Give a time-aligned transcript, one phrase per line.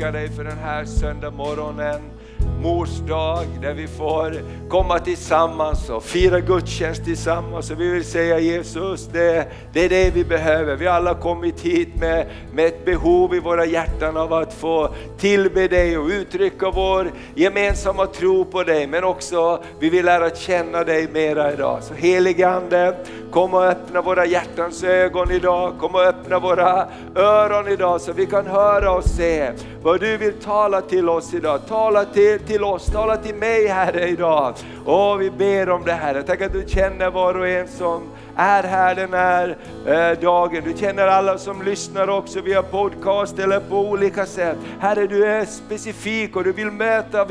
[0.00, 2.19] tackar dig för den här söndag morgonen.
[2.62, 4.34] Mors dag där vi får
[4.68, 7.70] komma tillsammans och fira gudstjänst tillsammans.
[7.70, 10.76] Och vi vill säga Jesus, det, det är det vi behöver.
[10.76, 14.94] Vi har alla kommit hit med, med ett behov i våra hjärtan av att få
[15.18, 18.86] tillbe dig och uttrycka vår gemensamma tro på dig.
[18.86, 21.82] Men också vi vill lära känna dig mera idag.
[21.82, 22.96] Så helige Ande,
[23.30, 25.72] kom och öppna våra hjärtans ögon idag.
[25.78, 29.52] Kom och öppna våra öron idag så vi kan höra och se
[29.82, 31.60] vad du vill tala till oss idag.
[31.68, 34.54] Tala till, till oss, tala till mig Herre idag.
[34.86, 36.22] Åh, vi ber om det Herre.
[36.22, 38.02] Tack att du känner var och en som
[38.36, 40.62] är här den här eh, dagen.
[40.64, 44.56] Du känner alla som lyssnar också via podcast eller på olika sätt.
[44.80, 47.26] Herre, du är specifik och du vill möta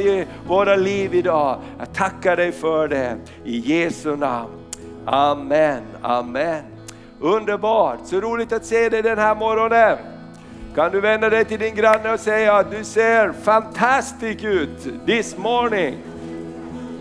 [0.48, 1.60] våra liv idag.
[1.80, 4.59] Jag tackar dig för det i Jesu namn.
[5.12, 6.64] Amen, amen.
[7.20, 9.98] Underbart, så roligt att se dig den här morgonen.
[10.76, 15.38] Kan du vända dig till din granne och säga att du ser fantastisk ut this
[15.38, 15.98] morning.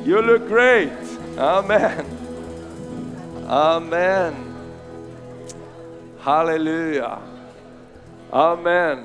[0.05, 0.89] You look great.
[1.39, 2.05] Amen.
[3.49, 4.35] Amen.
[6.21, 7.19] Halleluja.
[8.31, 8.99] Amen.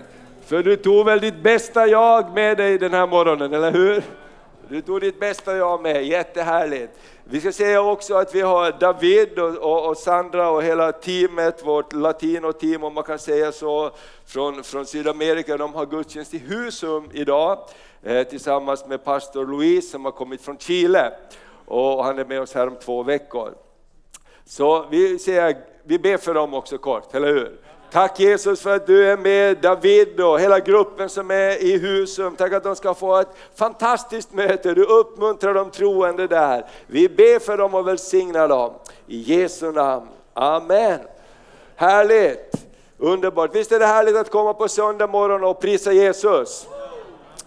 [0.46, 4.04] För du tog väl ditt bästa jag med dig den här morgonen, eller hur?
[4.68, 6.92] Du tog ditt bästa jag med, jättehärligt.
[7.26, 11.66] Vi ska säga också att vi har David och, och, och Sandra och hela teamet,
[11.66, 13.92] vårt latino-team om man kan säga så,
[14.26, 15.58] från, från Sydamerika.
[15.58, 17.60] De har gudstjänst i Husum idag
[18.04, 21.14] eh, tillsammans med pastor Luis som har kommit från Chile.
[21.66, 23.54] Och han är med oss här om två veckor.
[24.46, 27.58] Så vi, säger, vi ber för dem också kort, eller hur?
[27.94, 32.36] Tack Jesus för att du är med David och hela gruppen som är i Husum.
[32.36, 34.74] Tack att de ska få ett fantastiskt möte.
[34.74, 36.66] Du uppmuntrar de troende där.
[36.88, 38.74] Vi ber för dem och välsignar dem.
[39.08, 40.08] I Jesu namn.
[40.34, 41.00] Amen.
[41.76, 42.66] Härligt,
[42.98, 43.56] underbart.
[43.56, 46.68] Visst är det härligt att komma på söndag morgon och prisa Jesus?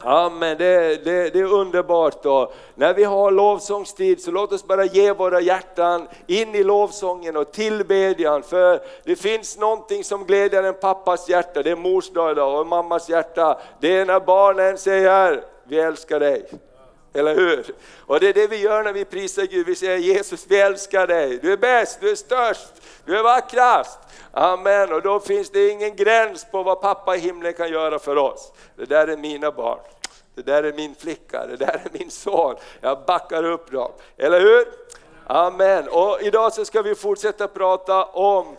[0.01, 2.23] Amen, det, det, det är underbart.
[2.23, 2.53] Då.
[2.75, 7.53] när vi har lovsångstid så låt oss bara ge våra hjärtan in i lovsången och
[7.53, 8.43] tillbedjan.
[8.43, 12.67] För det finns någonting som glädjer en pappas hjärta, det är mors dag idag, och
[12.67, 13.59] mammas hjärta.
[13.81, 16.47] Det är när barnen säger vi älskar dig.
[17.16, 17.66] Eller hur?
[18.06, 21.06] Och det är det vi gör när vi prisar Gud, vi säger Jesus vi älskar
[21.06, 22.72] dig, du är bäst, du är störst,
[23.04, 23.99] du är vackrast.
[24.32, 28.16] Amen, och då finns det ingen gräns på vad pappa i himlen kan göra för
[28.16, 28.53] oss.
[28.76, 29.78] Det där är mina barn,
[30.34, 32.56] det där är min flicka, det där är min son.
[32.81, 34.65] Jag backar upp dem, eller hur?
[35.26, 38.56] Amen, och idag så ska vi fortsätta prata om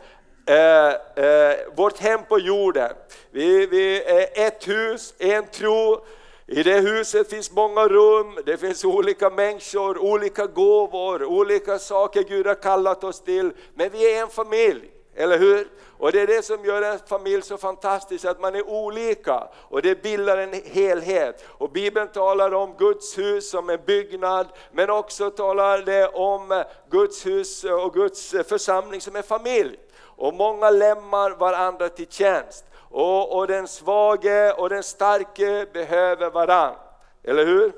[0.49, 2.91] Eh, eh, vårt hem på jorden.
[3.31, 6.05] Vi, vi är ett hus, en tro,
[6.49, 12.47] i det huset finns många rum, det finns olika människor, olika gåvor, olika saker Gud
[12.47, 13.51] har kallat oss till.
[13.73, 15.67] Men vi är en familj, eller hur?
[15.97, 19.81] Och det är det som gör en familj så fantastisk, att man är olika och
[19.81, 21.45] det bildar en helhet.
[21.47, 27.25] Och Bibeln talar om Guds hus som en byggnad, men också talar det om Guds
[27.25, 29.77] hus och Guds församling som en familj.
[29.99, 32.65] Och många lämnar varandra till tjänst.
[32.89, 36.75] Och, och den svage och den starke behöver varann.
[37.23, 37.71] Eller hur?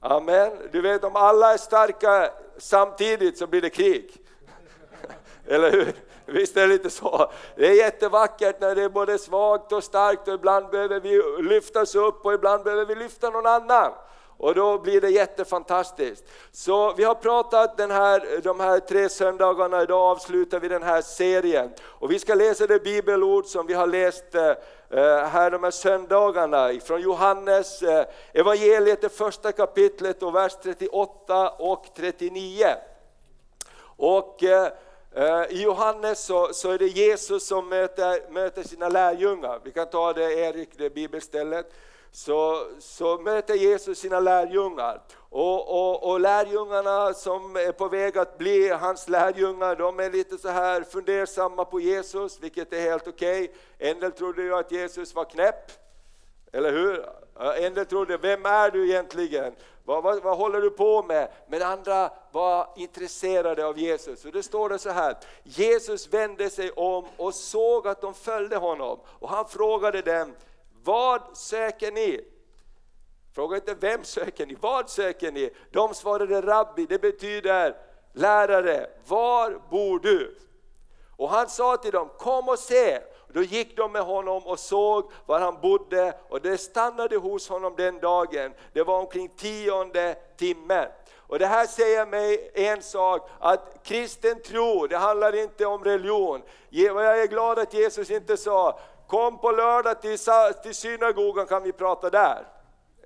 [0.00, 0.52] Amen.
[0.72, 4.16] Du vet om alla är starka samtidigt så blir det krig.
[5.46, 5.92] Eller hur?
[6.26, 7.32] Visst är det lite så?
[7.56, 11.94] Det är jättevackert när det är både svagt och starkt och ibland behöver vi lyftas
[11.94, 13.92] upp och ibland behöver vi lyfta någon annan.
[14.36, 16.24] Och då blir det jättefantastiskt.
[16.52, 21.02] Så vi har pratat den här, de här tre söndagarna, idag avslutar vi den här
[21.02, 21.70] serien.
[21.82, 24.50] Och vi ska läsa det bibelord som vi har läst eh,
[24.90, 31.50] eh, här de här söndagarna från Johannes eh, evangeliet, det första kapitlet och vers 38
[31.50, 32.66] och 39.
[33.96, 34.42] Och
[35.48, 39.60] i Johannes så, så, är det Jesus som möter, möter sina lärjungar.
[39.64, 41.72] Vi kan ta det Erik, det bibelstället
[42.14, 45.00] så, så möter Jesus sina lärjungar.
[45.30, 50.38] Och, och, och lärjungarna som är på väg att bli hans lärjungar, de är lite
[50.38, 53.44] så här fundersamma på Jesus, vilket är helt okej.
[53.44, 53.90] Okay.
[53.90, 55.72] En del trodde ju att Jesus var knäpp,
[56.52, 57.06] eller hur?
[57.58, 59.54] En del trodde, vem är du egentligen?
[59.84, 61.28] Vad, vad, vad, håller du på med?
[61.48, 64.24] Men andra var intresserade av Jesus.
[64.24, 68.56] Och det står det så här, Jesus vände sig om och såg att de följde
[68.56, 68.98] honom.
[69.06, 70.34] Och han frågade dem,
[70.84, 72.20] vad söker ni?
[73.34, 75.50] Fråga inte vem söker ni, vad söker ni?
[75.70, 77.76] De svarade rabbi, det betyder
[78.12, 80.36] lärare, var bor du?
[81.16, 83.00] Och han sa till dem, kom och se.
[83.28, 87.74] Då gick de med honom och såg var han bodde och det stannade hos honom
[87.76, 88.52] den dagen.
[88.72, 90.88] Det var omkring tionde timmen.
[91.26, 96.42] Och det här säger mig en sak, att kristen tro, det handlar inte om religion.
[96.68, 100.18] Jag är glad att Jesus inte sa, kom på lördag till,
[100.62, 102.46] till synagogan kan vi prata där.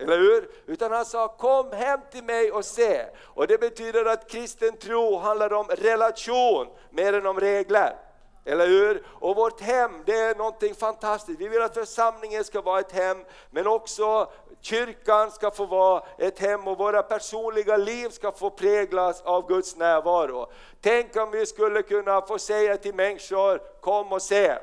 [0.00, 0.50] Eller hur?
[0.66, 3.04] Utan han sa kom hem till mig och se.
[3.22, 7.96] Och det betyder att kristen tro handlar om relation mer än om regler.
[8.44, 9.06] Eller hur?
[9.20, 11.40] Och vårt hem, det är någonting fantastiskt.
[11.40, 14.30] Vi vill att församlingen ska vara ett hem, men också
[14.60, 19.76] kyrkan ska få vara ett hem och våra personliga liv ska få präglas av Guds
[19.76, 20.46] närvaro.
[20.80, 24.58] Tänk om vi skulle kunna få säga till människor, kom och se.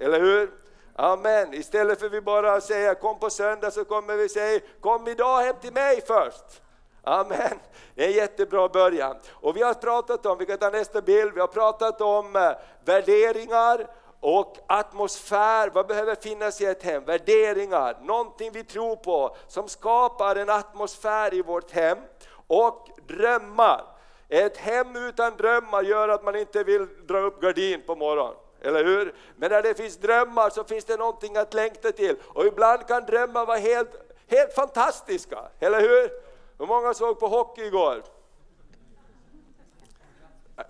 [0.00, 0.50] Eller hur?
[0.94, 1.54] Amen.
[1.54, 5.38] Istället för att vi bara säger kom på söndag så kommer vi säga kom idag
[5.38, 6.62] hem till mig först.
[7.02, 7.58] Amen.
[7.94, 9.16] Det är en jättebra början.
[9.30, 12.52] Och vi har pratat om, vi kan ta nästa bild, vi har pratat om eh,
[12.84, 13.86] värderingar
[14.20, 17.04] och atmosfär, vad behöver finnas i ett hem?
[17.04, 21.98] Värderingar, någonting vi tror på som skapar en atmosfär i vårt hem
[22.46, 23.84] och drömmar.
[24.28, 28.47] Ett hem utan drömmar gör att man inte vill dra upp gardin på morgonen.
[28.60, 29.14] Eller hur?
[29.36, 32.16] Men när det finns drömmar så finns det någonting att längta till.
[32.22, 33.90] Och ibland kan drömmar vara helt,
[34.26, 36.10] helt fantastiska, eller hur?
[36.58, 38.02] Hur många såg på hockey igår?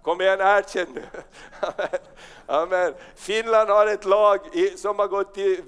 [0.03, 1.03] Kom igen, erkänn nu.
[2.51, 2.95] Amen.
[3.17, 4.41] Finland har ett lag
[4.77, 5.63] som har gått till,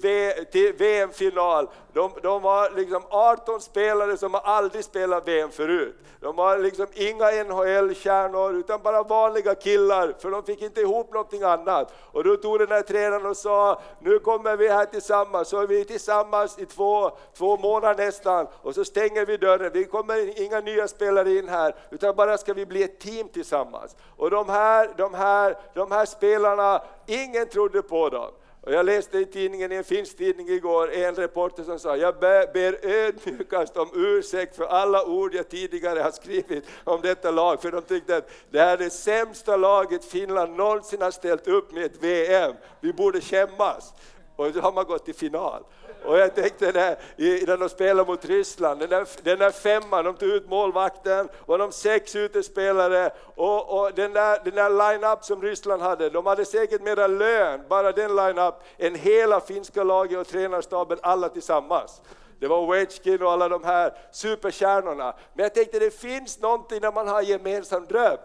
[0.51, 1.69] till VM-final.
[1.93, 5.95] De, de, har liksom 18 spelare som har aldrig spelat VM förut.
[6.19, 11.43] De har liksom inga NHL-stjärnor utan bara vanliga killar, för de fick inte ihop någonting
[11.43, 11.93] annat.
[12.11, 15.67] Och då tog den här tränaren och sa, nu kommer vi här tillsammans, så är
[15.67, 19.71] vi tillsammans i två, två månader nästan, och så stänger vi dörren.
[19.73, 23.95] Vi kommer inga nya spelare in här, utan bara ska vi bli ett team tillsammans.
[24.17, 26.70] Och de här, de här, de här spelarna,
[27.07, 28.31] ingen trodde på dem.
[28.63, 32.19] Och jag läste i tidningen, i en finsk tidning igår, en reporter som sa, jag
[32.19, 37.71] ber ödmjukast om ursäkt för alla ord jag tidigare har skrivit om detta lag, för
[37.71, 41.85] de tyckte att det här är det sämsta laget Finland någonsin har ställt upp med
[41.85, 43.93] ett VM, vi borde skämmas.
[44.35, 45.63] Och då har man gått till final.
[46.05, 50.15] Och jag tänkte när, när de spelade mot Ryssland, den där, den där femman, de
[50.15, 55.41] tog ut målvakten och de sex utespelare och, och den där, den där line-up som
[55.41, 60.27] Ryssland hade, de hade säkert mera lön, bara den line-up, än hela finska laget och
[60.27, 62.01] tränarstaben alla tillsammans.
[62.39, 65.15] Det var Ovechkin och alla de här superstjärnorna.
[65.33, 68.17] Men jag tänkte det finns någonting när man har gemensam dröm.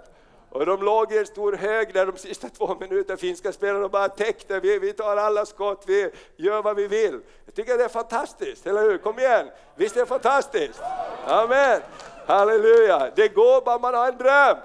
[0.56, 4.08] Och de låg i en stor hög där de sista två minuterna, finska spelarna bara
[4.08, 7.20] täckte, vi, vi tar alla skott, vi gör vad vi vill.
[7.44, 8.98] Jag tycker det är fantastiskt, eller hur?
[8.98, 10.80] Kom igen, visst är det fantastiskt?
[11.26, 11.80] Amen,
[12.26, 13.12] halleluja.
[13.16, 14.56] Det går bara man har en dröm.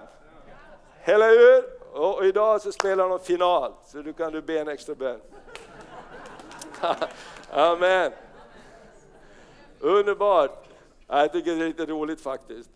[1.03, 1.63] Eller hur?
[2.01, 5.21] Och idag så spelar de final, så du kan du be en extra bön.
[7.51, 8.11] Amen.
[9.79, 10.65] Underbart.
[11.07, 12.69] Jag tycker det är lite roligt faktiskt.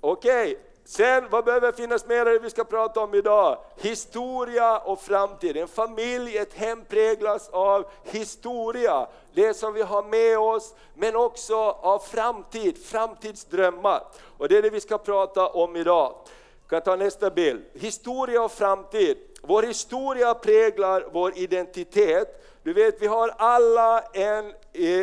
[0.00, 0.66] Okej, okay.
[0.88, 3.58] Sen, vad behöver finnas mer det vi ska prata om idag?
[3.76, 5.56] Historia och framtid.
[5.56, 11.56] En familj, ett hem präglas av historia, det som vi har med oss, men också
[11.70, 14.02] av framtid, framtidsdrömmar.
[14.38, 16.14] Och det är det vi ska prata om idag.
[16.62, 17.62] Jag kan ta nästa bild.
[17.74, 19.18] Historia och framtid.
[19.42, 22.42] Vår historia präglar vår identitet.
[22.62, 24.52] Du vet, vi har alla en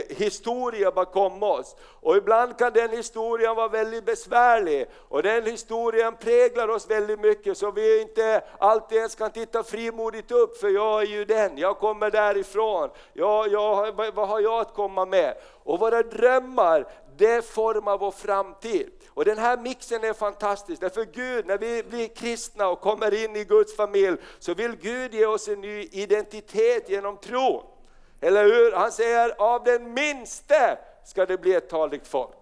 [0.10, 1.76] historia bakom oss.
[2.02, 4.86] Och ibland kan den historien vara väldigt besvärlig.
[5.10, 10.32] Och den historien präglar oss väldigt mycket så vi inte alltid ens kan titta frimodigt
[10.32, 12.90] upp, för jag är ju den, jag kommer därifrån.
[13.14, 15.36] Jag, jag, vad har jag att komma med?
[15.64, 16.88] Och våra drömmar,
[17.18, 18.92] det formar vår framtid.
[19.08, 23.36] Och den här mixen är fantastisk, därför Gud, när vi blir kristna och kommer in
[23.36, 27.64] i Guds familj, så vill Gud ge oss en ny identitet genom tron.
[28.24, 28.72] Eller hur?
[28.72, 32.38] Han säger, av den minste ska det bli ett taligt folk.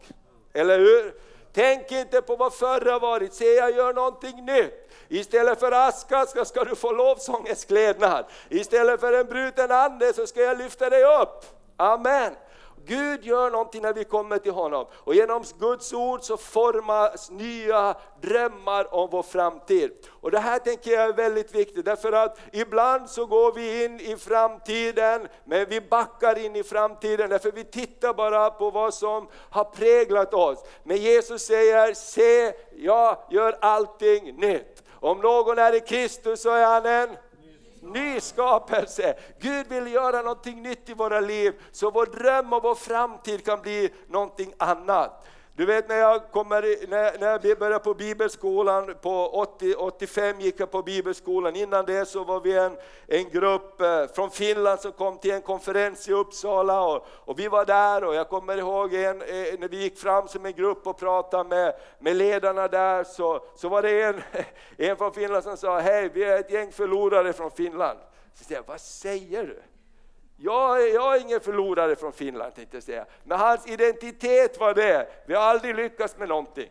[0.53, 1.13] Eller hur?
[1.53, 4.89] Tänk inte på vad förra varit, se jag gör någonting nytt.
[5.07, 8.25] Istället för aska ska, ska du få lovsångens klädnad.
[8.49, 11.45] Istället för en bruten ande så ska jag lyfta dig upp.
[11.77, 12.33] Amen.
[12.85, 17.95] Gud gör någonting när vi kommer till honom och genom Guds ord så formas nya
[18.21, 19.91] drömmar om vår framtid.
[20.09, 23.99] Och det här tänker jag är väldigt viktigt därför att ibland så går vi in
[23.99, 29.27] i framtiden men vi backar in i framtiden därför vi tittar bara på vad som
[29.49, 30.63] har präglat oss.
[30.83, 34.83] Men Jesus säger, se jag gör allting nytt.
[34.93, 37.17] Om någon är i Kristus så är han en
[37.81, 39.15] Nyskapelse.
[39.39, 43.61] Gud vill göra någonting nytt i våra liv så vår dröm och vår framtid kan
[43.61, 45.27] bli någonting annat.
[45.61, 50.59] Du vet när jag, kommer, när, när jag började på bibelskolan, på 80, 85 gick
[50.59, 52.77] jag på bibelskolan, innan det så var vi en,
[53.07, 57.47] en grupp eh, från Finland som kom till en konferens i Uppsala och, och vi
[57.47, 60.87] var där och jag kommer ihåg en, eh, när vi gick fram som en grupp
[60.87, 64.21] och pratade med, med ledarna där så, så var det en,
[64.77, 67.99] en från Finland som sa, hej vi är ett gäng förlorare från Finland.
[68.33, 69.70] Så jag, vad säger du?
[70.43, 73.05] Jag, är- jag är ingen förlorare från Finland tänkte jag säga.
[73.23, 76.69] Men hans identitet var det, vi har aldrig lyckats med någonting.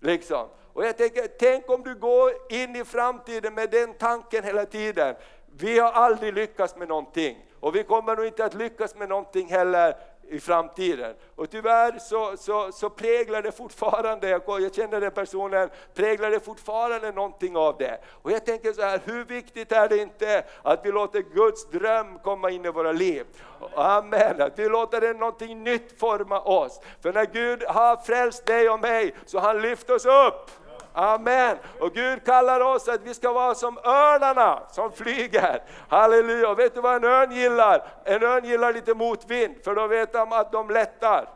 [0.00, 0.48] Liksom.
[0.72, 5.14] Och jag tänker, tänk om du går in i framtiden med den tanken hela tiden.
[5.56, 9.48] Vi har aldrig lyckats med någonting och vi kommer nog inte att lyckas med någonting
[9.48, 9.94] heller
[10.32, 11.14] i framtiden.
[11.36, 17.12] Och tyvärr så, så, så präglar det fortfarande, jag, känner den personen, präglar det fortfarande
[17.12, 17.98] någonting av det.
[18.22, 22.18] Och jag tänker så här, hur viktigt är det inte att vi låter Guds dröm
[22.18, 23.24] komma in i våra liv?
[23.74, 26.80] Amen, att vi låter det någonting nytt forma oss.
[27.02, 30.50] För när Gud har frälst dig och mig så har han lyft oss upp.
[30.92, 31.56] Amen.
[31.80, 35.62] Och Gud kallar oss att vi ska vara som örnarna som flyger.
[35.88, 36.48] Halleluja.
[36.48, 37.82] Och vet du vad en örn gillar?
[38.04, 41.28] En örn gillar lite motvind, för då vet de att de lättar.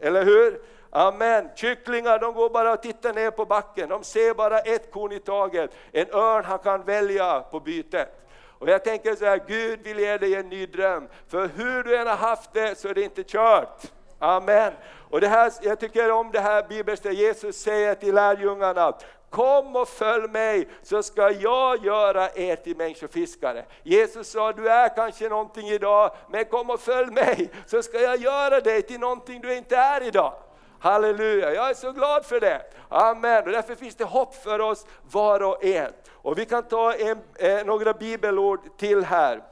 [0.00, 0.60] Eller hur?
[0.90, 1.48] Amen.
[1.56, 5.18] Kycklingar de går bara och tittar ner på backen, de ser bara ett korn i
[5.18, 5.70] taget.
[5.92, 8.22] En örn han kan välja på bytet.
[8.58, 11.96] Och jag tänker så här, Gud vill ge dig en ny dröm, för hur du
[11.96, 13.82] än har haft det så är det inte kört.
[14.18, 14.72] Amen.
[15.10, 18.94] Och det här, jag tycker om det här bibelstället Jesus säger till lärjungarna,
[19.30, 23.64] Kom och följ mig så ska jag göra er till människofiskare.
[23.82, 28.20] Jesus sa, du är kanske någonting idag, men kom och följ mig så ska jag
[28.20, 30.32] göra dig till någonting du inte är idag.
[30.80, 32.62] Halleluja, jag är så glad för det.
[32.88, 35.92] Amen, och därför finns det hopp för oss var och en.
[36.12, 39.42] Och vi kan ta en, eh, några bibelord till här.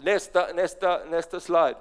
[0.00, 1.76] Nästa, nästa, nästa slide.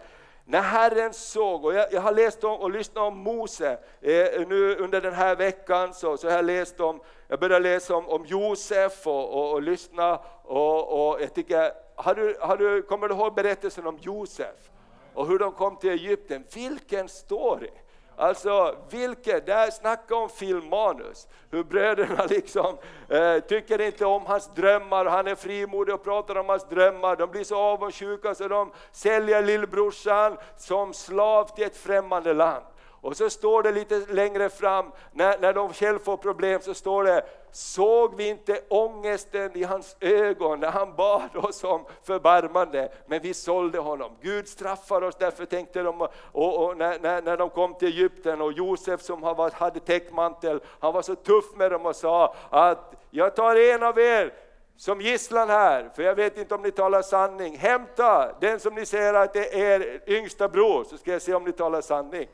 [0.49, 4.75] När Herren såg, och jag, jag har läst om och lyssnat om Mose eh, nu
[4.75, 9.07] under den här veckan, så, så har läst om, jag började läsa om, om Josef
[9.07, 13.33] och, och, och lyssna och, och jag tycker, har du, har du, kommer du ihåg
[13.33, 14.71] berättelsen om Josef?
[15.13, 17.71] Och hur de kom till Egypten, vilken story!
[18.19, 21.27] Alltså vilket, där snacka om filmmanus.
[21.51, 22.77] Hur bröderna liksom
[23.09, 27.15] eh, tycker inte om hans drömmar, han är frimodig och pratar om hans drömmar.
[27.15, 32.63] De blir så avundsjuka så de säljer lillbrorsan som slav till ett främmande land.
[33.07, 37.03] Och så står det lite längre fram, när, när de själv får problem, så står
[37.03, 43.21] det Såg vi inte ångesten i hans ögon när han bad oss om förbarmande, men
[43.21, 44.11] vi sålde honom.
[44.21, 48.41] Gud straffar oss, därför tänkte de, och, och när, när, när de kom till Egypten
[48.41, 52.93] och Josef som varit- hade täckmantel, han var så tuff med dem och sa att
[53.09, 54.33] jag tar en av er
[54.77, 57.57] som gisslan här, för jag vet inte om ni talar sanning.
[57.57, 61.33] Hämta den som ni säger att det är er yngsta bror, så ska jag se
[61.33, 62.27] om ni talar sanning.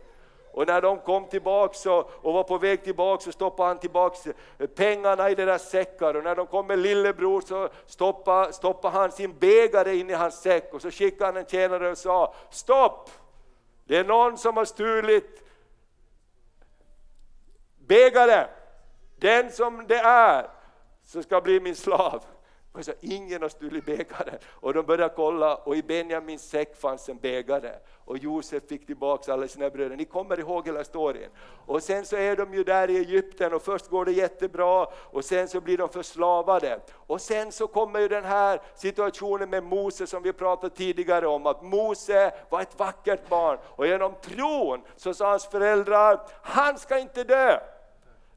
[0.53, 4.67] Och när de kom tillbaks och, var på väg tillbaks så stoppade han tillbaks eh,
[4.75, 9.37] pengarna i deras säckar och när de kom med lillebror så stoppade, stoppade han sin
[9.39, 13.09] bägare in i hans säck och så skickade han en tjänare och sa Stopp!
[13.85, 15.43] Det är någon som har stulit
[17.87, 18.47] bägare,
[19.19, 20.47] den som det är,
[21.05, 22.23] som ska bli min slav.
[22.73, 24.37] Och så, ingen har stulit bägaren.
[24.49, 27.71] Och de började kolla och i Benjamins säck fanns en bägare.
[28.05, 29.95] Och Josef fick tillbaka alla sina bröder.
[29.95, 31.29] Ni kommer ihåg hela storyn.
[31.65, 35.25] Och sen så är de ju där i Egypten och först går det jättebra och
[35.25, 36.79] sen så blir de förslavade.
[36.91, 41.45] Och sen så kommer ju den här situationen med Mose som vi pratade tidigare om.
[41.45, 46.99] Att Mose var ett vackert barn och genom tron så sa hans föräldrar, han ska
[46.99, 47.59] inte dö.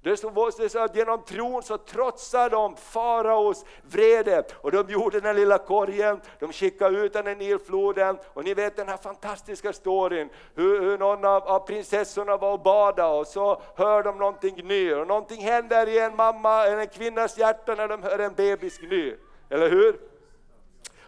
[0.02, 4.42] Det står att genom tron så trotsar de faraos vrede.
[4.54, 8.18] Och de gjorde den lilla korgen, de skickade ut den i Nilfloden.
[8.34, 12.60] Och ni vet den här fantastiska storyn hur, hur någon av, av prinsessorna var och
[12.60, 16.86] badade och så hör de någonting gny och någonting händer i en mamma, eller en
[16.86, 19.14] kvinnas hjärta när de hör en bebis gny,
[19.50, 20.15] eller hur?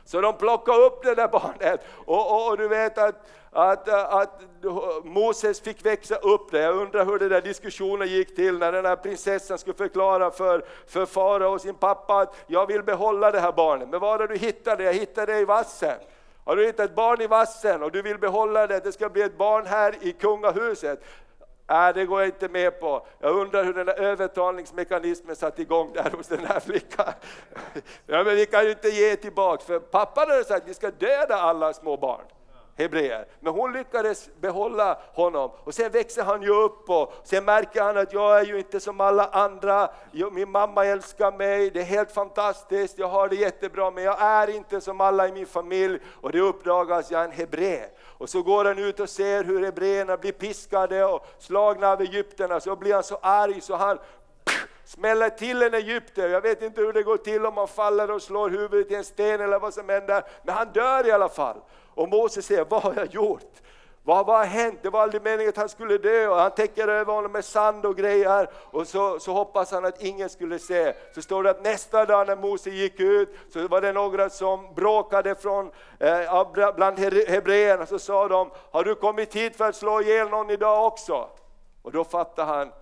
[0.09, 3.15] Så de plockade upp det där barnet och, och, och du vet att,
[3.51, 4.41] att, att
[5.05, 6.61] Moses fick växa upp där.
[6.61, 10.65] Jag undrar hur den där diskussionen gick till när den här prinsessan skulle förklara för,
[10.87, 13.89] för farao och sin pappa att jag vill behålla det här barnet.
[13.89, 14.85] Men var har du hittat det?
[14.85, 15.99] Jag hittade det i vassen.
[16.45, 19.23] Har du hittat ett barn i vassen och du vill behålla det, det ska bli
[19.23, 21.05] ett barn här i kungahuset.
[21.71, 23.07] Nej, det går jag inte med på.
[23.19, 27.13] Jag undrar hur den där övertalningsmekanismen satt igång där hos den här flickan.
[28.07, 30.91] Ja, men vi kan ju inte ge tillbaka, för pappan hade sagt att vi ska
[30.91, 32.25] döda alla små barn.
[32.77, 33.27] hebreer.
[33.41, 37.97] Men hon lyckades behålla honom och sen växer han ju upp och sen märker han
[37.97, 39.91] att jag är ju inte som alla andra.
[40.33, 44.51] Min mamma älskar mig, det är helt fantastiskt, jag har det jättebra men jag är
[44.51, 47.81] inte som alla i min familj och det uppdagas, jag är en hebré.
[48.19, 52.61] Och så går han ut och ser hur hebreerna blir piskade och slagna av egyptierna,
[52.61, 53.99] så blir han så arg så han
[54.85, 56.29] smäller till en egypter.
[56.29, 59.05] Jag vet inte hur det går till om man faller och slår huvudet i en
[59.05, 61.57] sten eller vad som händer, men han dör i alla fall.
[61.95, 63.53] Och Moses säger, vad har jag gjort?
[64.09, 64.79] Vad, vad har hänt?
[64.83, 67.87] Det var aldrig meningen att han skulle dö och han täcker över honom med sand
[67.87, 70.95] och grejer och så, så hoppas han att ingen skulle se.
[71.15, 74.75] Så står det att nästa dag när Mose gick ut så var det några som
[74.75, 76.99] bråkade från, eh, bland
[77.29, 81.29] hebreerna så sa de, har du kommit hit för att slå ihjäl någon idag också?
[81.83, 82.73] Och då fattade han,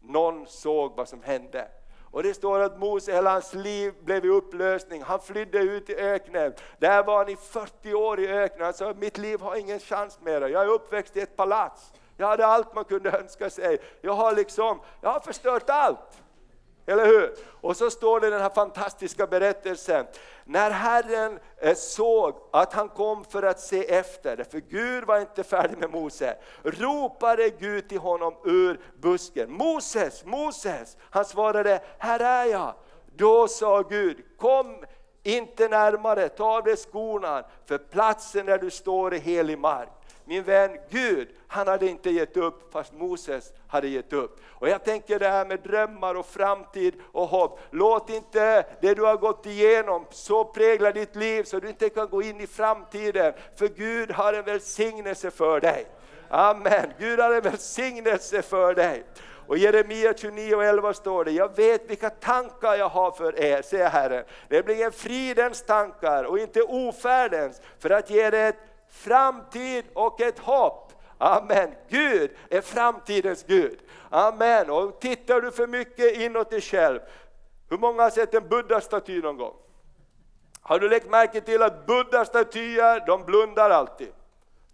[0.00, 1.68] någon såg vad som hände.
[2.12, 5.02] Och det står att Mose, hela hans liv blev i upplösning.
[5.02, 6.52] Han flydde ut i öknen.
[6.78, 8.64] Där var han i 40 år i öknen.
[8.64, 10.40] Han sa, mitt liv har ingen chans mer.
[10.40, 11.92] Jag är uppväxt i ett palats.
[12.16, 13.78] Jag hade allt man kunde önska sig.
[14.00, 16.22] Jag har liksom, jag har förstört allt.
[16.90, 17.34] Eller hur?
[17.60, 20.06] Och så står det den här fantastiska berättelsen.
[20.44, 25.44] När Herren eh, såg att han kom för att se efter, för Gud var inte
[25.44, 29.52] färdig med Mose, ropade Gud till honom ur busken.
[29.52, 30.96] Moses, Moses!
[31.10, 32.74] Han svarade, här är jag.
[33.16, 34.84] Då sa Gud, kom
[35.22, 39.99] inte närmare, ta av dig skorna, för platsen där du står är helig mark.
[40.30, 44.40] Min vän, Gud, han hade inte gett upp fast Moses hade gett upp.
[44.46, 47.60] Och jag tänker det här med drömmar och framtid och hopp.
[47.70, 52.08] Låt inte det du har gått igenom så prägla ditt liv så du inte kan
[52.08, 53.32] gå in i framtiden.
[53.56, 55.86] För Gud har en välsignelse för dig.
[56.28, 56.92] Amen.
[56.98, 59.04] Gud har en välsignelse för dig.
[59.46, 63.62] Och Jeremia 29 och 11 står det, jag vet vilka tankar jag har för er,
[63.62, 64.24] säger Herren.
[64.48, 70.20] Det blir en fridens tankar och inte ofärdens, för att ge er ett framtid och
[70.20, 70.92] ett hopp.
[71.18, 71.74] Amen.
[71.88, 73.78] Gud är framtidens Gud.
[74.10, 74.70] Amen.
[74.70, 77.00] Och tittar du för mycket inåt dig själv,
[77.70, 79.54] hur många har sett en buddha-staty någon gång?
[80.62, 84.12] Har du lagt märke till att buddha-statyer, de blundar alltid.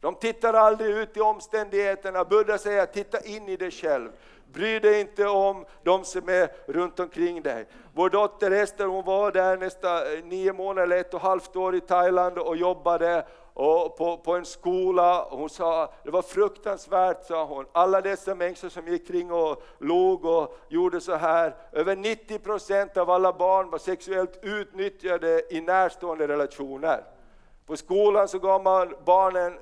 [0.00, 2.24] De tittar aldrig ut i omständigheterna.
[2.24, 4.10] Buddha säger, titta in i dig själv.
[4.52, 7.66] Bry dig inte om de som är runt omkring dig.
[7.94, 11.56] Vår dotter Ester hon var där nästa eh, nio månader eller ett och ett halvt
[11.56, 13.26] år i Thailand och jobbade
[13.58, 15.26] och på, på en skola.
[15.30, 17.66] Hon sa det var fruktansvärt, sa hon.
[17.72, 21.56] Alla dessa människor som gick kring och låg och gjorde så här.
[21.72, 27.04] Över 90 procent av alla barn var sexuellt utnyttjade i närstående relationer.
[27.66, 29.58] På skolan så gav man barnen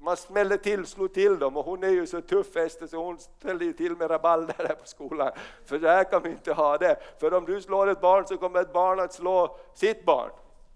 [0.00, 3.18] man smällde till, slog till dem och hon är ju så tuff Ester så hon
[3.18, 5.30] ställde till med rabalder där på skolan.
[5.64, 6.96] För det här kan vi inte ha det.
[7.20, 10.30] För om du slår ett barn så kommer ett barn att slå sitt barn.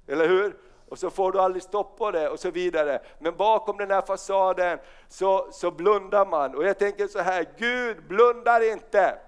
[0.06, 0.56] Eller hur?
[0.90, 3.00] Och så får du aldrig stopp på det och så vidare.
[3.18, 6.54] Men bakom den här fasaden så, så blundar man.
[6.54, 9.18] Och jag tänker så här, Gud blundar inte.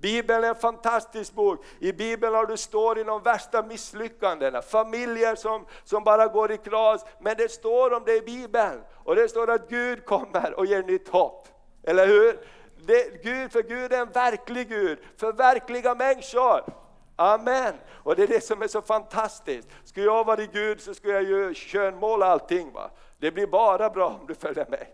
[0.00, 1.64] Bibeln är en fantastisk bok.
[1.78, 6.58] I Bibeln har du står i de värsta misslyckandena, familjer som, som bara går i
[6.58, 7.04] kras.
[7.20, 8.82] Men det står om det i Bibeln.
[9.04, 11.48] Och det står att Gud kommer och ger nytt hopp.
[11.82, 12.38] Eller hur?
[12.86, 16.81] Det, Gud, för Gud är en verklig Gud, för verkliga människor.
[17.16, 17.74] Amen!
[17.90, 19.68] Och det är det som är så fantastiskt.
[19.84, 22.72] Skulle jag vara Gud så skulle jag ju skönmåla allting.
[22.72, 22.90] Va?
[23.18, 24.86] Det blir bara bra om du följer med.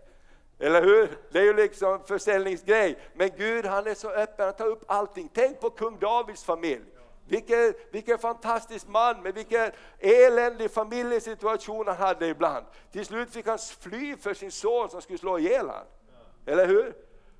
[0.59, 1.17] Eller hur?
[1.31, 2.99] Det är ju liksom försäljningsgrej.
[3.13, 5.29] Men Gud han är så öppen, han tar upp allting.
[5.33, 6.85] Tänk på kung Davids familj.
[7.27, 12.65] Vilken, vilken fantastisk man, med vilken eländig familjesituation han hade ibland.
[12.91, 15.85] Till slut fick han fly för sin son som skulle slå ihjäl honom.
[16.45, 16.93] Eller hur?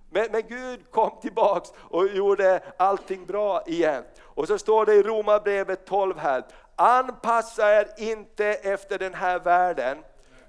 [0.10, 4.04] Men, men, Gud kom tillbaks och gjorde allting bra igen.
[4.22, 6.44] Och så står det i Romarbrevet 12 här,
[6.76, 9.98] anpassa er inte efter den här världen,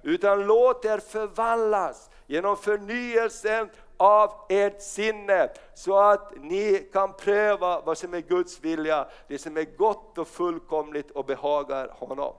[0.02, 7.98] utan låt er förvandlas genom förnyelsen av ert sinne så att ni kan pröva vad
[7.98, 12.34] som är Guds vilja, det som är gott och fullkomligt och behagar honom.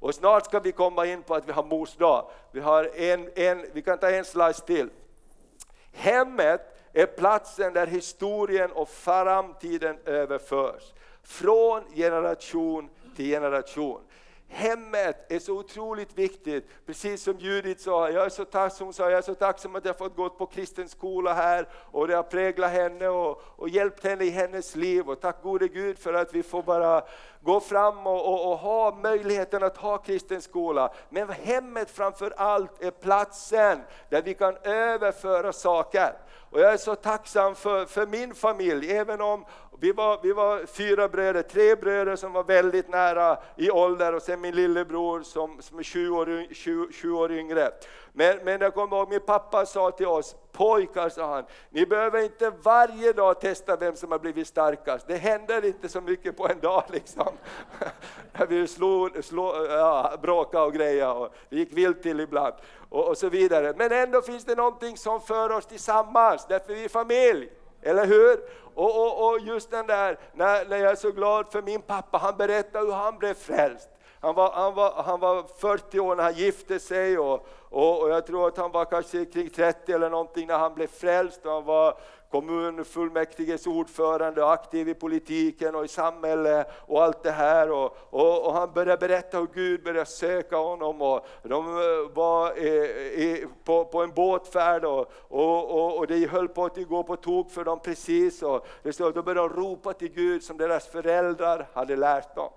[0.00, 2.30] Och snart ska vi komma in på att vi har mors dag.
[2.52, 4.88] Vi, har en, en, vi kan ta en slice till.
[5.96, 10.92] Hemmet är platsen där historien och framtiden överförs.
[11.22, 14.00] Från generation till generation.
[14.48, 19.10] Hemmet är så otroligt viktigt, precis som Judith sa, jag är så tacksam, hon sa,
[19.10, 22.22] jag är så tacksam att jag fått gå på kristen skola här och det har
[22.22, 26.34] präglat henne och, och hjälpt henne i hennes liv och tack gode Gud för att
[26.34, 27.02] vi får bara
[27.40, 30.92] gå fram och, och, och ha möjligheten att ha kristen skola.
[31.08, 33.78] Men hemmet framför allt är platsen
[34.08, 36.12] där vi kan överföra saker.
[36.50, 39.44] Och jag är så tacksam för, för min familj, även om
[39.80, 44.22] vi var, vi var fyra bröder, tre bröder som var väldigt nära i ålder och
[44.22, 47.70] sen min lillebror som, som är 20 år, 20, 20 år yngre.
[48.12, 52.22] Men, men jag kommer ihåg min pappa sa till oss, pojkar sa han, ni behöver
[52.22, 55.06] inte varje dag testa vem som har blivit starkast.
[55.06, 57.28] Det händer inte så mycket på en dag liksom.
[58.48, 62.54] vi slog, slog, ja, bråkade och grejade, och det gick vilt till ibland
[62.88, 63.74] och, och så vidare.
[63.76, 67.50] Men ändå finns det någonting som för oss tillsammans, därför vi är familj.
[67.86, 68.40] Eller hur?
[68.74, 72.18] Och, och, och just den där, när, när jag är så glad för min pappa,
[72.18, 73.88] han berättar hur han blev frälst.
[74.20, 78.10] Han var, han, var, han var 40 år när han gifte sig och, och, och,
[78.10, 81.46] jag tror att han var kanske kring 30 eller någonting när han blev frälst.
[81.46, 81.98] Och han var
[82.36, 87.70] kommunfullmäktiges ordförande och aktiv i politiken och i samhället och allt det här.
[87.70, 92.58] Och, och, och han började berätta hur Gud började söka honom och de eh, var
[92.58, 92.68] i,
[93.22, 97.50] i, på, på en båtfärd och, och, och, det höll på att gå på tok
[97.50, 98.42] för dem precis.
[98.42, 102.50] Och det stod, då började de ropa till Gud som deras föräldrar hade lärt dem.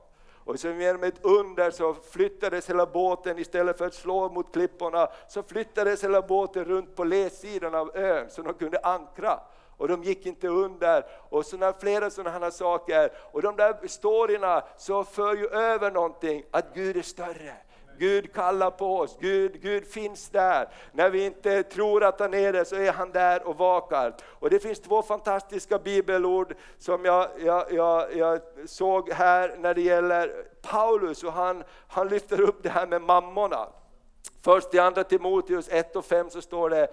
[0.50, 5.08] Och sen genom ett under så flyttades hela båten, istället för att slå mot klipporna,
[5.28, 9.40] så flyttades hela båten runt på ledsidan av ön så de kunde ankra.
[9.80, 11.06] Och de gick inte under.
[11.30, 13.12] Och såna, flera sådana saker.
[13.32, 17.54] Och de där storyna så för ju över någonting, att Gud är större.
[18.00, 20.70] Gud kallar på oss, Gud, Gud finns där.
[20.92, 24.16] När vi inte tror att han är det så är han där och vakar.
[24.26, 29.82] Och det finns två fantastiska bibelord som jag, jag, jag, jag såg här när det
[29.82, 33.68] gäller Paulus och han, han lyfter upp det här med mammorna.
[34.42, 36.88] Först i andra Timoteus 1 och 5 så står det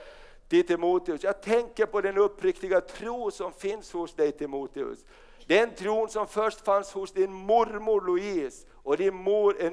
[0.48, 5.04] till Timoteus, jag tänker på den uppriktiga tro som finns hos dig Timoteus.
[5.46, 9.72] Den tron som först fanns hos din mormor Louise och din mor eh,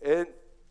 [0.00, 0.26] eh,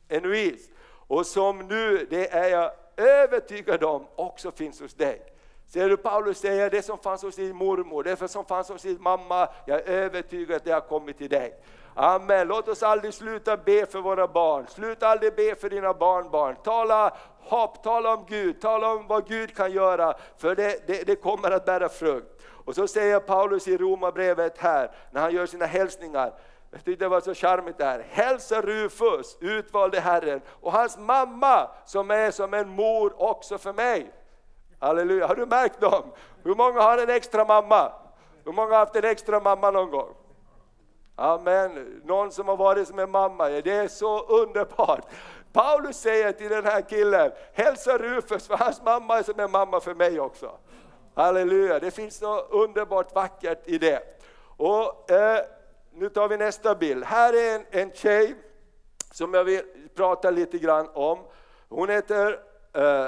[0.10, 0.70] Enuise.
[1.08, 5.22] och som nu, det är jag övertygad om, också finns hos dig.
[5.68, 9.02] Ser du Paulus säger det som fanns hos din mormor, det som fanns hos din
[9.02, 11.54] mamma, jag är övertygad att det har kommit till dig.
[11.96, 12.48] Amen.
[12.48, 14.66] Låt oss aldrig sluta be för våra barn.
[14.68, 16.56] Sluta aldrig be för dina barnbarn.
[16.64, 21.16] Tala hopp, tala om Gud, tala om vad Gud kan göra, för det, det, det
[21.16, 22.42] kommer att bära frukt.
[22.66, 26.34] Och så säger Paulus i Romarbrevet här, när han gör sina hälsningar,
[26.72, 28.06] jag tyckte det var så charmigt det här.
[28.10, 34.12] Hälsa Rufus, utvalde Herren, och hans mamma som är som en mor också för mig.
[34.80, 36.04] Halleluja, har du märkt dem?
[36.44, 37.92] Hur många har en extra mamma?
[38.46, 40.14] Hur många har haft en extra mamma någon gång?
[41.24, 45.06] Amen, någon som har varit som en mamma, det är så underbart.
[45.54, 49.80] Paulus säger till den här killen, hälsa Rufus för hans mamma är som en mamma
[49.80, 50.52] för mig också.
[51.16, 54.22] Halleluja, det finns något underbart vackert i det.
[54.58, 55.46] Och eh,
[55.94, 57.04] Nu tar vi nästa bild.
[57.04, 58.36] Här är en, en tjej
[59.12, 59.64] som jag vill
[59.96, 61.20] prata lite grann om.
[61.70, 62.40] Hon heter
[62.74, 63.08] eh,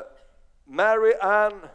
[0.64, 1.66] Mary Ann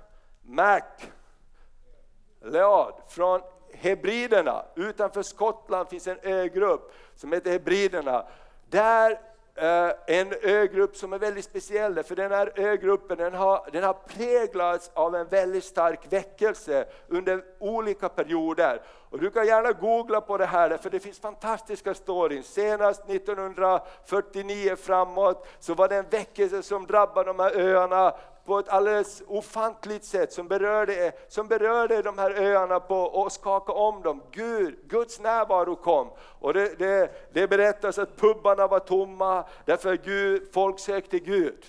[2.40, 3.40] MacLeod från
[3.72, 4.64] Hebriderna.
[4.74, 8.24] Utanför Skottland finns en ögrupp som heter Hebriderna.
[8.70, 9.10] Där
[9.54, 13.92] eh, en ögrupp som är väldigt speciell, för den här ögruppen den har, den har
[13.92, 18.82] präglats av en väldigt stark väckelse under olika perioder.
[19.10, 22.46] Och du kan gärna googla på det här, för det finns fantastiska stories.
[22.46, 28.14] Senast 1949 framåt så var det en väckelse som drabbade de här öarna
[28.50, 33.78] på ett alldeles ofantligt sätt som berörde, som berörde de här öarna på, och skakade
[33.78, 34.22] om dem.
[34.30, 36.10] Gud, Guds närvaro kom.
[36.18, 41.64] Och det, det, det berättas att pubbarna var tomma därför Gud, folk sökte Gud.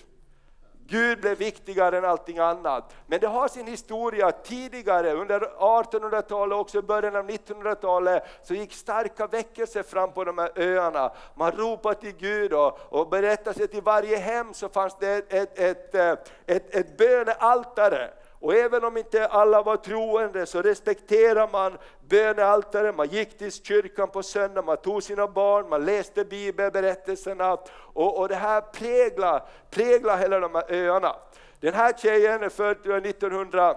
[0.92, 2.94] Gud blev viktigare än allting annat.
[3.06, 4.32] Men det har sin historia.
[4.32, 10.24] Tidigare, under 1800-talet och också i början av 1900-talet, så gick starka väckelser fram på
[10.24, 11.12] de här öarna.
[11.34, 15.58] Man ropade till Gud och, och berättade till varje hem så fanns det ett, ett,
[15.58, 18.10] ett, eh, ett, ett bönealtare.
[18.42, 21.78] Och även om inte alla var troende så respekterar man
[22.08, 28.18] bönealtaret, man gick till kyrkan på söndag, man tog sina barn, man läste bibelberättelserna och,
[28.18, 31.16] och det här präglar, präglar hela de här öarna.
[31.60, 33.76] Den här tjejen är född eh, 1900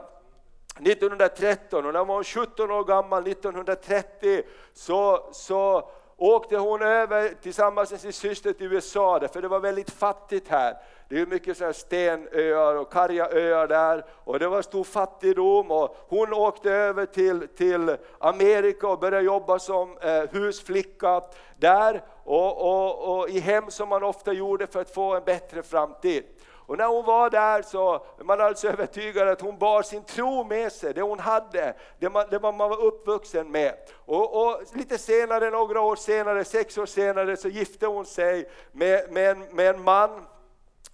[0.80, 7.92] 1913 och när hon var 17 år gammal, 1930, så, så åkte hon över tillsammans
[7.92, 10.78] med sin syster till USA, för det var väldigt fattigt här.
[11.10, 15.98] Det är mycket så stenöar och karga öar där och det var stor fattigdom och
[16.10, 21.22] hon åkte över till, till Amerika och började jobba som eh, husflicka
[21.58, 25.64] där och, och, och i hem som man ofta gjorde för att få en bättre
[25.64, 26.24] framtid.
[26.68, 30.72] Och när hon var där så man alltså övertygad att hon bar sin tro med
[30.72, 33.74] sig, det hon hade, det man, det man var uppvuxen med.
[34.06, 39.12] Och, och, lite senare, några år senare, sex år senare, så gifte hon sig med,
[39.12, 40.26] med, en, med en man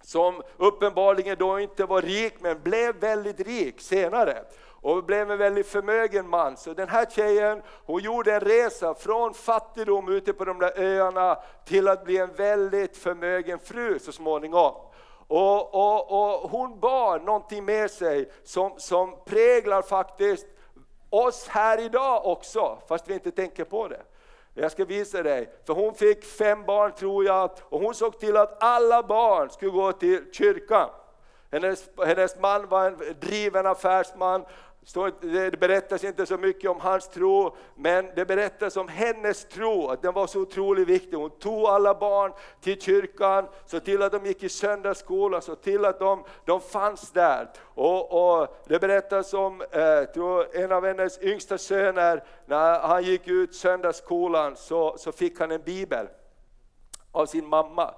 [0.02, 4.44] som uppenbarligen då inte var rik men blev väldigt rik senare
[4.82, 6.56] och blev en väldigt förmögen man.
[6.56, 11.38] Så den här tjejen hon gjorde en resa från fattigdom ute på de där öarna
[11.64, 14.74] till att bli en väldigt förmögen fru så småningom.
[15.26, 20.46] Och, och, och hon bar någonting med sig som, som präglar faktiskt
[21.10, 24.00] oss här idag också, fast vi inte tänker på det.
[24.54, 28.36] Jag ska visa dig, för hon fick fem barn tror jag, och hon såg till
[28.36, 30.90] att alla barn skulle gå till kyrkan.
[31.50, 34.44] Hennes, hennes man var en driven affärsman,
[35.20, 40.02] det berättas inte så mycket om hans tro, men det berättas om hennes tro, att
[40.02, 41.16] den var så otroligt viktig.
[41.16, 45.84] Hon tog alla barn till kyrkan, så till att de gick i söndagsskola, så till
[45.84, 47.48] att de, de fanns där.
[47.74, 53.54] Och, och det berättas om eh, en av hennes yngsta söner, när han gick ut
[53.54, 56.08] söndagsskolan så, så fick han en bibel
[57.12, 57.94] av sin mamma.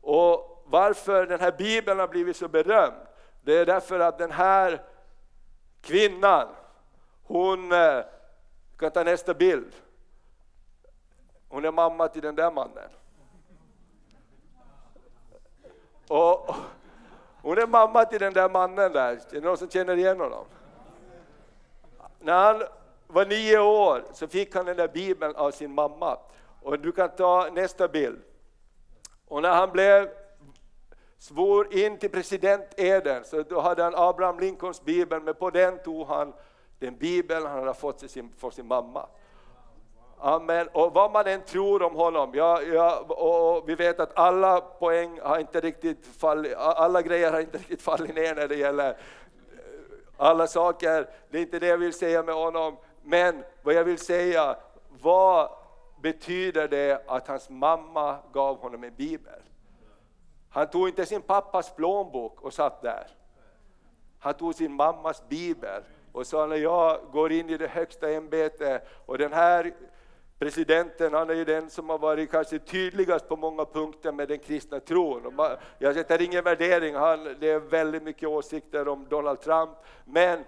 [0.00, 2.96] Och varför den här bibeln har blivit så berömd,
[3.42, 4.82] det är därför att den här
[5.80, 6.48] Kvinnan,
[7.22, 8.04] hon, eh,
[8.78, 9.72] kan ta nästa bild.
[11.48, 12.90] Hon är mamma till den där mannen.
[16.08, 16.54] Och,
[17.42, 20.44] hon är mamma till den där mannen där, är det någon som känner igen honom?
[22.20, 22.62] När han
[23.06, 26.18] var nio år så fick han den där bibeln av sin mamma.
[26.62, 28.22] Och du kan ta nästa bild.
[29.28, 30.10] Och när han blev
[31.18, 36.06] svor in till presidenteden, så då hade han Abraham Lincolns bibel, men på den tog
[36.06, 36.32] han
[36.78, 39.06] den bibel han hade fått från sin, från sin mamma.
[40.20, 40.68] Amen.
[40.72, 45.20] Och vad man än tror om honom, ja, ja, och vi vet att alla poäng
[45.22, 48.96] har inte riktigt fallit, alla grejer har inte riktigt fallit ner när det gäller eh,
[50.16, 51.08] alla saker.
[51.30, 54.56] Det är inte det jag vill säga med honom, men vad jag vill säga,
[54.88, 55.50] vad
[56.02, 59.42] betyder det att hans mamma gav honom en bibel?
[60.58, 63.06] Han tog inte sin pappas plånbok och satt där.
[64.18, 68.88] Han tog sin mammas bibel och sa när jag går in i det högsta ämbetet
[69.06, 69.74] och den här
[70.38, 74.38] presidenten, han är ju den som har varit kanske tydligast på många punkter med den
[74.38, 75.40] kristna tron.
[75.78, 79.70] Jag sätter ingen värdering, han, det är väldigt mycket åsikter om Donald Trump,
[80.04, 80.44] men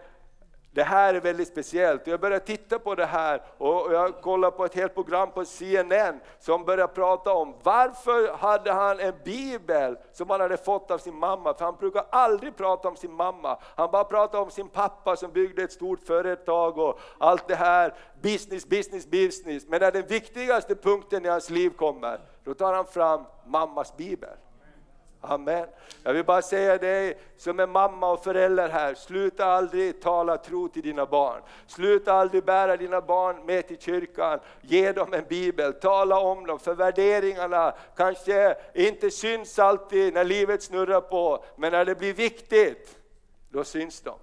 [0.73, 2.07] det här är väldigt speciellt.
[2.07, 6.21] Jag började titta på det här och jag kollade på ett helt program på CNN
[6.39, 11.15] som började prata om varför hade han en bibel som han hade fått av sin
[11.15, 11.55] mamma?
[11.55, 13.59] För han brukar aldrig prata om sin mamma.
[13.77, 17.95] Han bara pratar om sin pappa som byggde ett stort företag och allt det här.
[18.23, 19.67] Business, business, business.
[19.69, 24.37] Men när den viktigaste punkten i hans liv kommer, då tar han fram mammas bibel.
[25.21, 25.67] Amen.
[26.03, 30.69] Jag vill bara säga dig som är mamma och förälder här, sluta aldrig tala tro
[30.69, 31.43] till dina barn.
[31.67, 36.59] Sluta aldrig bära dina barn med till kyrkan, ge dem en bibel, tala om dem,
[36.59, 42.99] för värderingarna kanske inte syns alltid när livet snurrar på, men när det blir viktigt,
[43.49, 44.15] då syns de.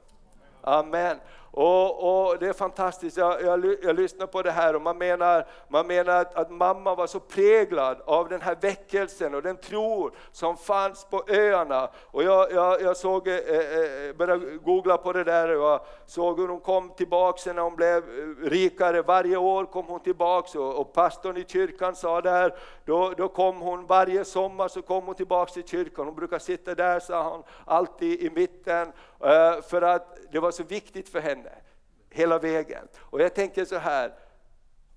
[0.61, 1.17] Amen.
[1.59, 5.47] Och, och, Det är fantastiskt, jag, jag, jag, lyssnar på det här och man menar,
[5.67, 10.11] man menar att, att, mamma var så präglad av den här väckelsen och den tro
[10.31, 11.89] som fanns på öarna.
[12.11, 15.81] Och jag, jag, jag såg, eh, eh, eh började googla på det där och jag
[16.05, 19.01] såg hur hon kom tillbaka när hon blev eh, rikare.
[19.01, 23.61] Varje år kom hon tillbaka och, och pastorn i kyrkan sa där, då, då kom
[23.61, 26.05] hon varje sommar så kom hon tillbaka till kyrkan.
[26.05, 28.91] Hon brukar sitta där, sa hon, alltid i mitten
[29.23, 31.51] Eh, för att det var så viktigt för henne
[32.09, 32.87] hela vägen.
[32.99, 34.13] Och jag tänker så här,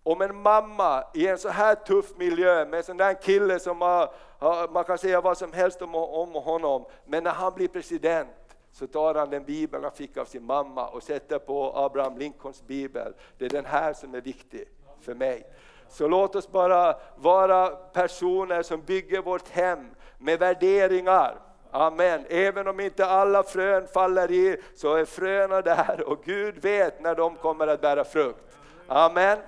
[0.02, 3.80] om en mamma i en så här tuff miljö med en sån där kille som
[3.80, 7.68] har, har, man kan säga vad som helst om, om honom, men när han blir
[7.68, 8.28] president
[8.72, 12.62] så tar han den bibeln han fick av sin mamma och sätter på Abraham Lincolns
[12.62, 13.14] bibel.
[13.38, 14.64] Det är den här som är viktig
[15.00, 15.46] för mig.
[15.88, 21.38] Så låt oss bara vara personer som bygger vårt hem med värderingar
[21.70, 22.24] Amen.
[22.28, 27.14] Även om inte alla frön faller i så är fröna där och Gud vet när
[27.14, 28.56] de kommer att bära frukt.
[28.87, 29.38] Amen.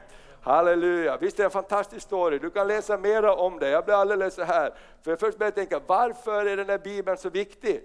[0.43, 3.69] Halleluja, visst är det en fantastisk story, du kan läsa mera om det.
[3.69, 7.17] Jag blev alldeles så här, för först började jag tänka, varför är den här bibeln
[7.17, 7.83] så viktig?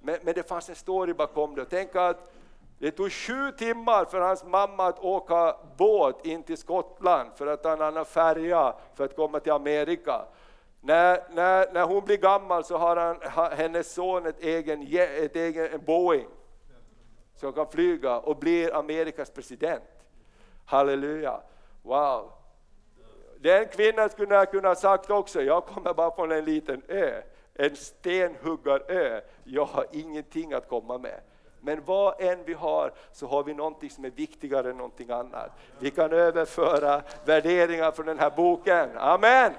[0.00, 1.64] Men, men det fanns en story bakom det.
[1.64, 2.32] Tänk att
[2.78, 7.62] det tog sju timmar för hans mamma att åka båt in till Skottland för att
[7.62, 10.24] ta en annan färja för att komma till Amerika.
[10.80, 15.66] När, när, när hon blir gammal så har han, hennes son ett egen, ett egen
[15.72, 16.28] en Boeing
[17.36, 19.84] som kan flyga och blir Amerikas president.
[20.66, 21.40] Halleluja!
[21.82, 22.32] Wow!
[23.40, 27.22] Den kvinnan skulle jag kunna ha sagt också, jag kommer bara från en liten ö,
[27.54, 31.20] en stenhuggarö, jag har ingenting att komma med.
[31.60, 35.50] Men vad än vi har så har vi någonting som är viktigare än någonting annat.
[35.78, 38.88] Vi kan överföra värderingar från den här boken.
[38.98, 39.52] Amen!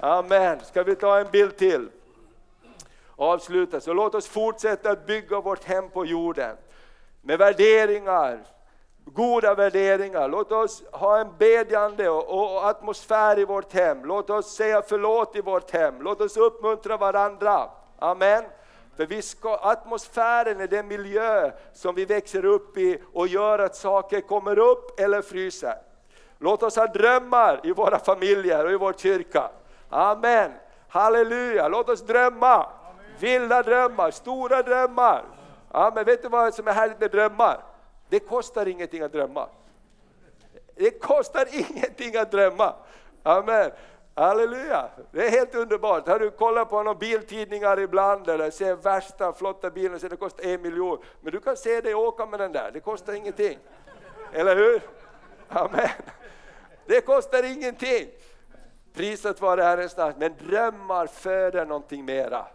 [0.00, 0.60] Amen.
[0.60, 1.88] Ska vi ta en bild till?
[3.18, 3.80] avsluta.
[3.80, 6.56] Så låt oss fortsätta att bygga vårt hem på jorden.
[7.22, 8.38] Med värderingar,
[9.04, 10.28] goda värderingar.
[10.28, 14.04] Låt oss ha en bedjande och, och atmosfär i vårt hem.
[14.04, 16.02] Låt oss säga förlåt i vårt hem.
[16.02, 17.70] Låt oss uppmuntra varandra.
[17.98, 18.44] Amen.
[18.96, 23.76] För vi ska, atmosfären är den miljö som vi växer upp i och gör att
[23.76, 25.74] saker kommer upp eller fryser.
[26.38, 29.50] Låt oss ha drömmar i våra familjer och i vår kyrka.
[29.90, 30.52] Amen.
[30.88, 32.66] Halleluja, låt oss drömma.
[33.20, 35.24] Vilda drömmar, stora drömmar.
[35.70, 36.04] Amen.
[36.04, 37.60] Vet du vad som är härligt med drömmar?
[38.08, 39.48] Det kostar ingenting att drömma.
[40.74, 42.74] Det kostar ingenting att drömma.
[43.22, 43.70] Amen.
[44.14, 44.88] Halleluja!
[45.10, 46.08] Det är helt underbart.
[46.08, 50.16] Har du kollat på några biltidningar ibland eller ser värsta flotta bilen och säger det
[50.16, 50.98] kostar en miljon.
[51.20, 53.58] Men du kan se dig åka med den där, det kostar ingenting.
[54.32, 54.82] Eller hur?
[55.48, 55.88] Amen.
[56.86, 58.08] Det kostar ingenting.
[58.98, 60.14] Priset var Herrens namn.
[60.18, 62.46] Men drömmar föder någonting mera.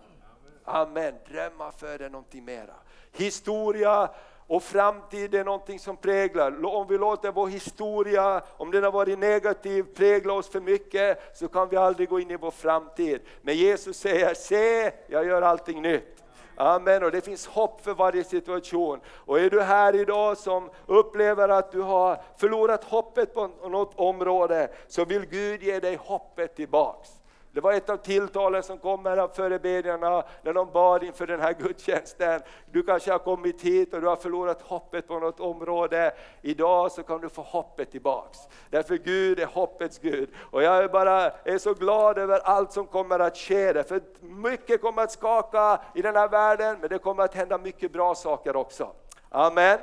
[0.64, 1.14] Amen.
[1.28, 2.74] Drömmar föder någonting mera.
[3.12, 4.10] Historia
[4.48, 6.66] och framtid är någonting som präglar.
[6.66, 11.48] Om vi låter vår historia, om den har varit negativ, prägla oss för mycket så
[11.48, 13.22] kan vi aldrig gå in i vår framtid.
[13.42, 16.23] Men Jesus säger, se jag gör allting nytt.
[16.56, 19.00] Amen, och det finns hopp för varje situation.
[19.08, 24.70] Och är du här idag som upplever att du har förlorat hoppet på något område,
[24.88, 27.10] så vill Gud ge dig hoppet tillbaks.
[27.54, 31.54] Det var ett av tilltalen som kom här förebedjarna när de bad inför den här
[31.54, 32.42] gudstjänsten.
[32.72, 36.14] Du kanske har kommit hit och du har förlorat hoppet på något område.
[36.42, 38.38] Idag så kan du få hoppet tillbaks.
[38.70, 40.30] Därför Gud är hoppets Gud.
[40.52, 43.74] Och jag är bara är så glad över allt som kommer att ske.
[43.74, 47.92] Därför mycket kommer att skaka i den här världen, men det kommer att hända mycket
[47.92, 48.92] bra saker också.
[49.30, 49.80] Amen.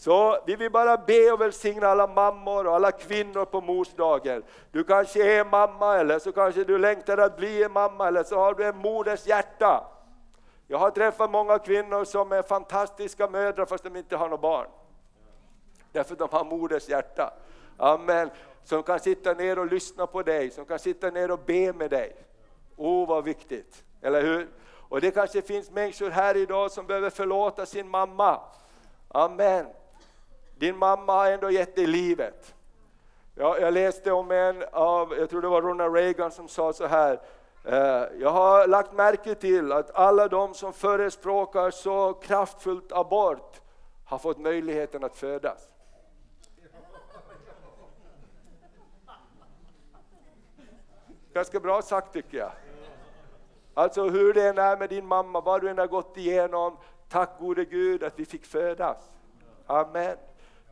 [0.00, 4.42] Så vi vill bara be och välsigna alla mammor och alla kvinnor på morsdagen.
[4.70, 8.36] Du kanske är mamma eller så kanske du längtar att bli en mamma eller så
[8.36, 9.84] har du en moders hjärta.
[10.66, 14.66] Jag har träffat många kvinnor som är fantastiska mödrar fast de inte har några barn.
[15.92, 17.32] Därför de har moders hjärta.
[17.76, 18.30] Amen.
[18.64, 21.90] Som kan sitta ner och lyssna på dig, som kan sitta ner och be med
[21.90, 22.16] dig.
[22.76, 24.48] Oh vad viktigt, eller hur?
[24.88, 28.40] Och det kanske finns människor här idag som behöver förlåta sin mamma.
[29.08, 29.66] Amen.
[30.60, 32.54] Din mamma har ändå gett dig livet.
[33.34, 36.86] Jag, jag läste om en av, jag tror det var Ronald Reagan som sa så
[36.86, 37.20] här,
[37.64, 43.60] eh, jag har lagt märke till att alla de som förespråkar så kraftfullt abort
[44.04, 45.68] har fått möjligheten att födas.
[51.32, 52.52] Ganska bra sagt tycker jag.
[53.74, 56.76] Alltså hur det än är med din mamma, vad du än har gått igenom,
[57.08, 59.10] tack gode Gud att vi fick födas.
[59.66, 60.16] Amen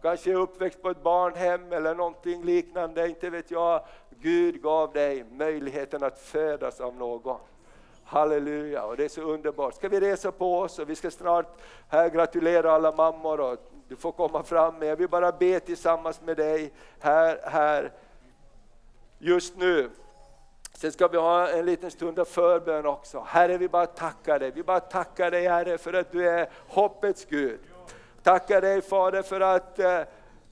[0.03, 3.85] kanske är uppväxt på ett barnhem eller någonting liknande, inte vet jag.
[4.11, 7.39] Gud gav dig möjligheten att födas av någon.
[8.05, 9.75] Halleluja, och det är så underbart.
[9.75, 11.59] Ska vi resa på oss och vi ska snart
[11.89, 13.59] här gratulera alla mammor och
[13.89, 17.93] du får komma fram Men Jag vill bara be tillsammans med dig här, här
[19.19, 19.91] just nu.
[20.75, 23.25] Sen ska vi ha en liten stund av förbön också.
[23.27, 24.51] Herre, vi bara tackar dig.
[24.51, 27.61] Vi bara tackar dig Herre för att du är hoppets Gud.
[28.29, 30.01] Tackar dig Fader för att eh,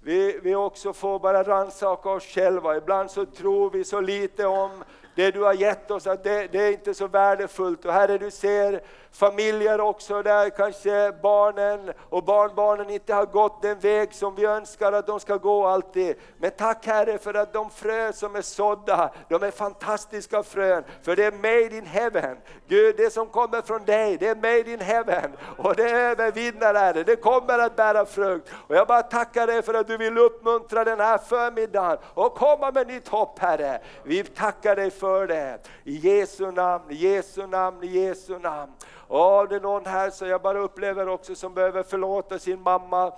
[0.01, 2.77] vi, vi också får bara rannsaka oss själva.
[2.77, 4.85] Ibland så tror vi så lite om
[5.17, 7.85] det du har gett oss, att det, det, är inte så värdefullt.
[7.85, 13.79] Och Herre, du ser familjer också där kanske barnen och barnbarnen inte har gått den
[13.79, 16.17] väg som vi önskar att de ska gå alltid.
[16.39, 21.17] Men tack Herre för att de frö som är sådda, de är fantastiska frön, för
[21.17, 22.37] det är made in heaven.
[22.69, 25.33] Gud, det som kommer från dig, det är made in heaven.
[25.57, 28.51] Och det övervinner Herre, det kommer att bära frukt.
[28.69, 32.71] Och jag bara tackar dig för att du vill uppmuntra den här förmiddagen och komma
[32.71, 33.81] med nytt hopp Herre.
[34.03, 35.59] Vi tackar dig för det.
[35.85, 38.73] I Jesu namn, i Jesu namn, i Jesu namn.
[39.09, 43.13] Och det är någon här som jag bara upplever också som behöver förlåta sin mamma,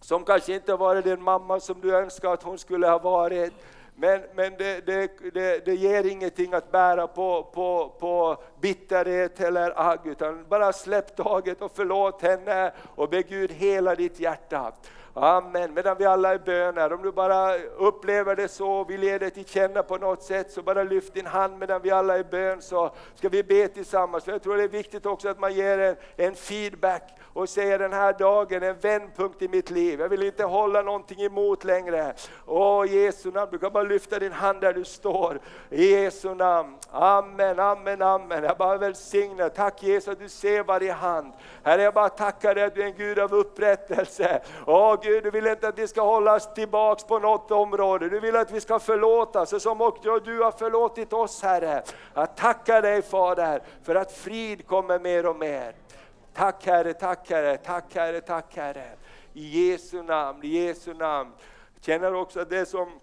[0.00, 3.52] som kanske inte har varit den mamma som du önskar att hon skulle ha varit.
[3.96, 9.90] Men, men det, det, det, det, ger ingenting att bära på, på, på bitterhet eller
[9.90, 14.72] agg, utan bara släpp taget och förlåt henne och be Gud hela ditt hjärta.
[15.16, 15.74] Amen.
[15.74, 19.30] Medan vi alla är böner, om du bara upplever det så och vill ge det
[19.30, 22.62] till känna på något sätt, så bara lyft din hand medan vi alla är bön
[22.62, 24.24] så ska vi be tillsammans.
[24.24, 27.02] För jag tror det är viktigt också att man ger en, en feedback
[27.34, 30.00] och säger den här dagen är en vändpunkt i mitt liv.
[30.00, 32.14] Jag vill inte hålla någonting emot längre.
[32.46, 35.40] Åh Jesu namn, du kan bara lyfta din hand där du står.
[35.70, 36.76] I Jesu namn.
[36.90, 38.44] Amen, amen, amen.
[38.44, 39.48] Jag bara välsignar.
[39.48, 41.32] Tack Jesus att du ser varje hand.
[41.62, 44.42] Herre jag bara tackar dig att du är en Gud av upprättelse.
[44.66, 48.08] Åh Gud, du vill inte att vi ska hållas tillbaks på något område.
[48.08, 51.82] Du vill att vi ska förlåta, så som också du har förlåtit oss Herre.
[52.14, 55.74] Jag tackar dig Fader för att frid kommer mer och mer.
[56.34, 58.90] Tack Herre, tack Herre, tack Herre, tack Herre.
[59.32, 61.32] I Jesu namn, i Jesu namn.
[61.74, 63.00] Jag känner också att det är som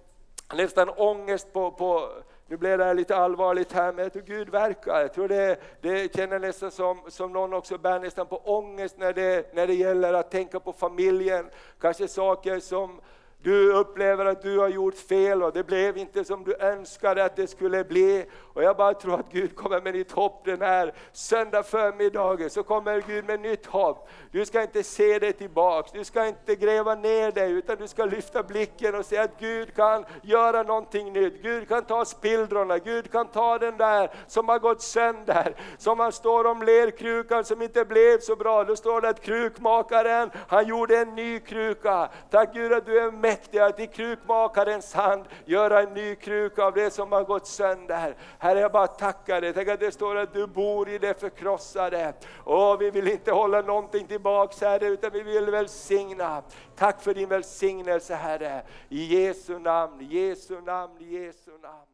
[0.54, 2.10] nästan ångest på, på
[2.52, 5.02] nu blev det här lite allvarligt här, men jag tror Gud verkar.
[5.02, 9.14] Jag tror det, det känner nästan som, som någon också bär nästan på ångest när
[9.14, 11.49] det, när det gäller att tänka på familjen.
[11.80, 13.02] Kanske saker som
[13.44, 17.36] du upplever att du har gjort fel och det blev inte som du önskade att
[17.36, 18.26] det skulle bli.
[18.54, 22.64] Och jag bara tror att Gud kommer med nytt hopp den här söndag förmiddagen, så
[22.64, 24.10] kommer Gud med nytt hopp.
[24.32, 28.06] Du ska inte se dig tillbaks, du ska inte gräva ner dig, utan du ska
[28.06, 31.42] lyfta blicken och se att Gud kan göra någonting nytt.
[31.42, 35.56] Gud kan ta spillrorna, Gud kan ta den där som har gått sönder.
[35.78, 40.32] Som han står om lerkrukan som inte blev så bra, då står det att krukmakaren,
[40.48, 42.10] han gjorde en ny kruka.
[42.30, 46.63] Tack Gud att du är med mäktig att i krukmakarens hand göra en ny kruka
[46.63, 48.15] av det som har gått sönder.
[48.39, 49.53] Herre, jag bara tackar dig.
[49.53, 52.13] Tänk att det står att du bor i det förkrossade.
[52.38, 56.43] Och vi vill inte hålla någonting tillbaks Herre, utan vi vill välsigna.
[56.75, 58.63] Tack för din välsignelse Herre.
[58.89, 61.91] I Jesu namn, i Jesu namn, i Jesu namn.